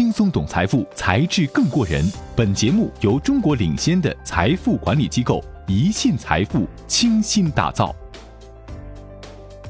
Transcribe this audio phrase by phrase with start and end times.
[0.00, 2.02] 轻松懂财富，才智更过人。
[2.34, 7.94] 本节目由中国领先的财富管理机构宜信财富倾心打造。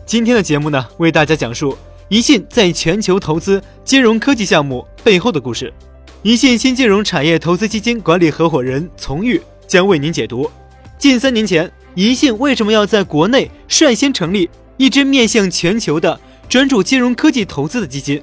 [0.06, 1.76] 今天的节目呢，为大家讲述
[2.08, 5.74] 宜信在全球投资金融科技项目背后的故事。
[6.22, 10.48] 宜信新金融产业投资基金管理合伙人丛玉将为您解读：
[10.96, 18.22] 近三年前，宜信为什么要在国内率先成立一支面向全球的专注金融科技投资的基金？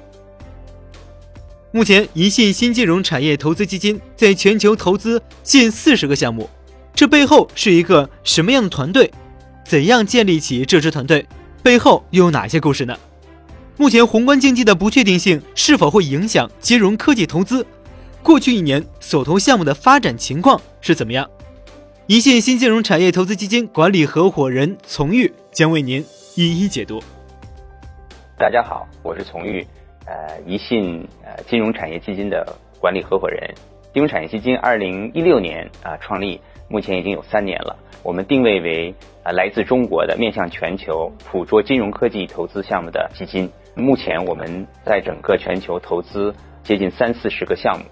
[1.70, 6.48] 目前，宜信新金融产业投资基金在全球投资近四十个项目，
[6.94, 9.12] 这背后是一个什么样的团队？
[9.66, 11.26] 怎样建立起这支团队？
[11.62, 12.96] 背后又有哪些故事呢？
[13.76, 17.66] 目前宏观经济的不确定性是否会影响金融科技投资？
[18.22, 21.28] 过去一年所投项目的发展情况是怎么样？
[22.06, 26.02] 宜信新金融产业投资基金管理合伙人丛玉将为您
[26.34, 27.02] 一一解读。
[28.38, 29.66] 大家好，我是丛玉。
[30.08, 33.52] 呃，宜信呃金融产业基金的管理合伙人，
[33.92, 37.76] 金融产业基金二零一六年啊创立，目前已经有三年了。
[38.02, 43.50] 我们定位为啊来自中国的面向全球捕捉金融科技投资项目的基金。
[43.74, 47.84] 目前我们在整个全球投资接近三四十个项目，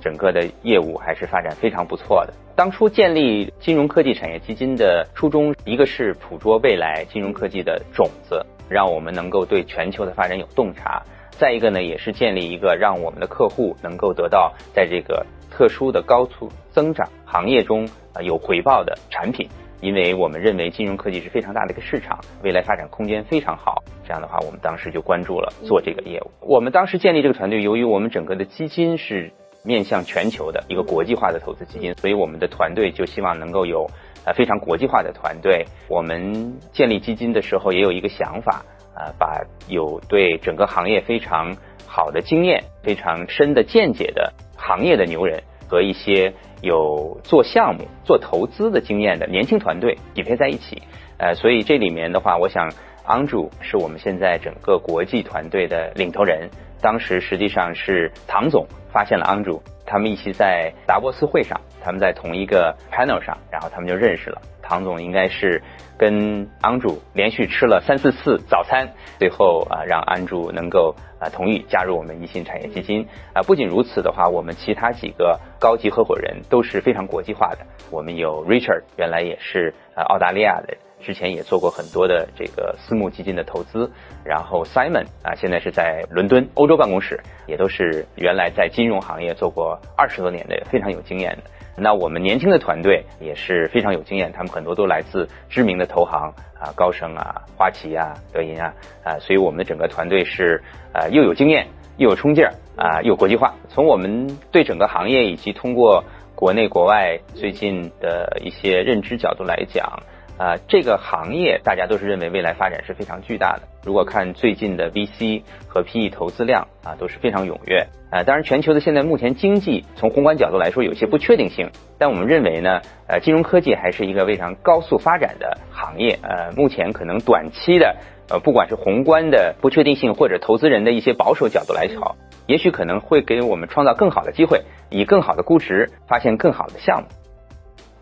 [0.00, 2.34] 整个的业务还是发展非常不错的。
[2.54, 11.02] 当初建立金融科技产业基金的初衷，一个是捕捉未来金融科技的种子，让我们能够对全球的发展有洞察。
[11.38, 19.46] 再一个呢，也是建立一个让我们的客户能够得到在这个特殊的高速增长行业中啊有回报的产品，
[19.82, 23.82] 因为我们认为金融科技是非常大的一个市场，未来发展空间非常好。
[24.04, 26.30] 这样的话，我们当时就关注了做这个业务。
[26.40, 29.30] 我们当时建立这个团队，由于我们整个的基金是
[29.62, 33.86] 面向全球的一个国际化的投资基金，所以我们的团队就希望能够有
[34.24, 35.66] 呃非常国际化的团队。
[35.88, 38.64] 我们建立基金的时候也有一个想法。
[38.96, 41.54] 呃，把有对整个行业非常
[41.86, 50.82] 好的经验、非常深的见解的行业的牛人和一些有做项目、做投资的经验的年轻团队匹配在一起。
[51.18, 52.70] 呃，所以这里面的话，我想
[53.06, 56.48] Andrew 是我们现在整个国际团队的领头人。
[56.82, 64.40] 当时实际上是唐总发现了 Andrew，，他们一起在达沃斯会上，他们在同一个 panel 上，然后他们就认识了。
[64.68, 65.62] 唐总应该是
[65.96, 68.88] 跟安主连续吃了三四次早餐，
[69.18, 73.42] 最后啊让安主能够啊同意加入我们宜信产业基金啊。
[73.42, 77.58] 不仅如此的话，我们其他几个高级合伙人都是非常国际化的。
[77.90, 83.90] 我们有 Richard，原来也是呃澳大利亚的，之前也做过很多的这个私募基金的投资。
[84.24, 91.42] 然后 Simon 啊，现在是在伦敦欧洲办公室，也都是原来在金融行业做过二十多年的，非常有经验的。
[91.78, 98.72] 那我们年轻的团队也是非常有经验，他们很多都来自知名的投行啊，高盛啊、花旗啊、德银啊
[99.04, 101.66] 啊，所以我们的整个团队是呃又有经验
[101.98, 103.54] 又有冲劲儿啊，又国际化。
[103.68, 106.02] 从我们对整个行业以及通过
[106.34, 110.02] 国内国外最近的一些认知角度来讲。
[110.38, 113.62] 啊，这个行业大家都是认为未来发展是非常巨大的。
[113.84, 117.86] 如果看最近的 VC 和 PE 投资量啊，都是非常踊跃。
[118.10, 126.18] 啊，当然，全球的现在目前经济从宏观角度来说有些不确定性，但我们认为呢，呃，金融科技还是一个非常高速发展的行业。
[126.22, 127.96] 呃，目前可能短期的，
[128.28, 132.14] 呃，不管是宏观的不确定性或者投资人的一些保守角度来瞧，
[132.46, 137.08] 也许可能会给我们创造更好的机会，以更好的估值发现更好的项目。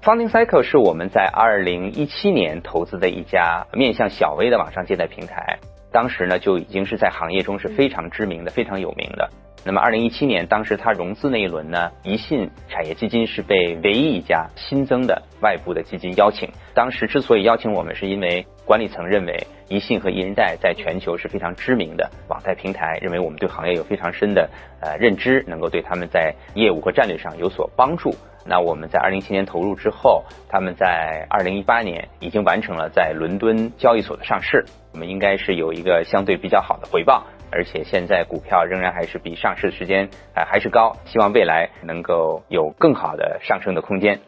[0.05, 5.59] Funding Cycle 是我们在二零一七年投资的一家面向小微的网上借贷平台，
[5.91, 9.31] 当时呢就已经是在行业中是非常知名的、非常有名的。
[9.65, 16.51] 那么二零一七年，当时它融资那一轮呢，宜信产业基金是被唯一一家新增的外部的基金邀请。
[16.75, 24.51] 当时之所以邀请我们，是因为管理层认为宜信和宜人贷在全球是非常知名的网贷平台，认为我们对行业有非常深的
[24.83, 28.15] 呃认知，能够对他们在业务和战略上有所帮助。
[28.47, 44.21] 那我们在二零一七年投入之后，他们在二零一八年已经完成了在伦敦交易所的上市，我们应该是有一个相对比较好的回报，而且现在股票仍然还是比上市的时间啊还是高，希望未来能够有更好的上升的空间。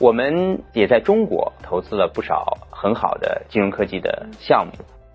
[0.00, 4.72] 我们也在中国投资了不少很好的金融科技的项目，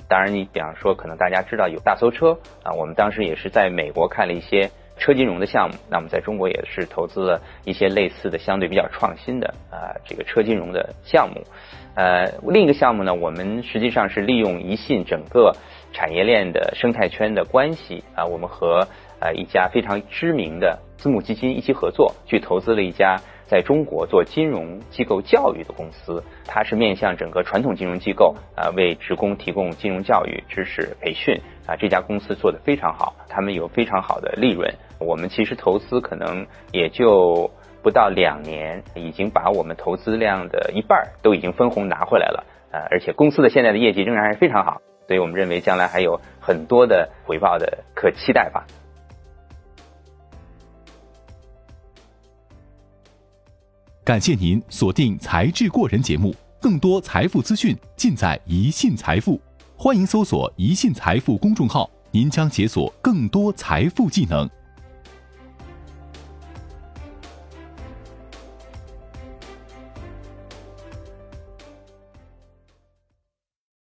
[0.07, 4.69] 当然你比方说可能大家知道有大搜车啊，我们当时也是在美国看了一些。
[4.97, 11.41] 车金融的项目，那么在中国也是投资了一些类似的、相对比较创新的啊这个车金融的项目。
[11.95, 15.55] 呃，另一个项目呢，我们实际上是利用宜信整个
[15.91, 18.87] 产业链的生态圈的关系啊，我们和
[19.19, 23.19] 呃一家非常知名的私募基金一起合作，去投资了一家。
[23.45, 31.75] 在中国做金融机构教育的公司，它是面向整个传统金融机构啊，为职工提供金融教育知识培训啊。
[31.75, 34.73] 这家公司做得非常好，他们有非常好的利润。
[34.97, 37.51] 我们其实投资可能也就
[37.83, 42.87] 不到两年，已经把我们投资量的一半都已经分红拿回来了啊！
[42.89, 48.65] 而且公司的现在的业绩仍然是非常好，所以我们认为将来还有很多的回报的可期待吧。
[54.05, 59.39] 感谢您锁定《财智过人》节目，更多财富资讯尽在宜信财富。
[59.77, 64.45] 欢迎搜索“宜信财富”公众号，您将解锁更多财富技能。